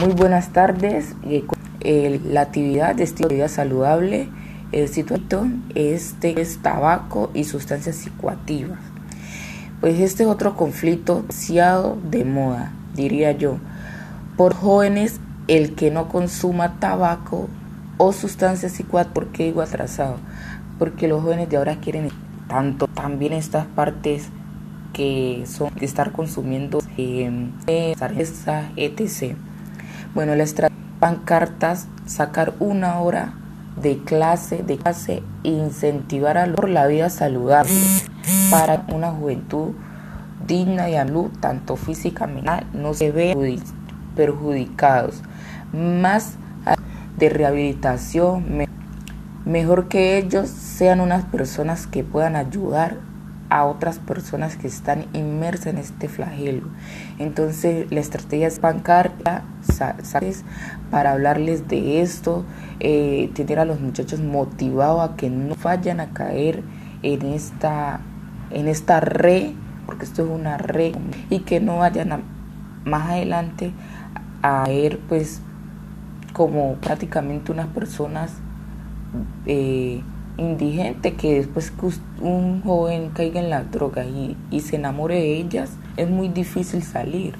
[0.00, 1.14] Muy buenas tardes.
[1.82, 4.30] Eh, la actividad de estilo de vida saludable,
[4.72, 8.78] el situado este es tabaco y sustancias psicoactivas.
[9.82, 13.58] Pues este es otro conflicto demasiado de moda, diría yo.
[14.38, 17.50] Por jóvenes, el que no consuma tabaco
[17.98, 20.16] o sustancias psicoactivas, ¿por qué digo atrasado?
[20.78, 22.08] Porque los jóvenes de ahora quieren
[22.48, 24.30] tanto también estas partes
[24.94, 27.50] que son de estar consumiendo eh,
[28.76, 29.36] etc.
[30.14, 33.32] Bueno, la estrategia pancartas, sacar una hora
[33.80, 37.72] de clase, de clase, incentivar a por la vida saludable
[38.50, 39.72] para una juventud
[40.46, 43.58] digna y salud, tanto físicamente, no se ve
[44.14, 45.22] perjudicados.
[45.72, 46.34] Más
[47.16, 48.66] de rehabilitación,
[49.44, 52.98] mejor que ellos sean unas personas que puedan ayudar
[53.50, 56.68] a otras personas que están inmersas en este flagelo.
[57.18, 59.42] Entonces la estrategia es pancarta.
[60.90, 62.44] Para hablarles de esto,
[62.78, 66.62] eh, tener a los muchachos motivados a que no vayan a caer
[67.02, 68.00] en esta,
[68.50, 69.52] en esta red,
[69.86, 70.94] porque esto es una red,
[71.28, 72.22] y que no vayan
[72.84, 73.72] más adelante
[74.42, 75.42] a caer pues
[76.32, 78.32] como prácticamente unas personas
[79.46, 80.02] eh,
[80.40, 81.86] indigente que después que
[82.20, 86.82] un joven caiga en la droga y, y se enamore de ellas, es muy difícil
[86.82, 87.34] salir.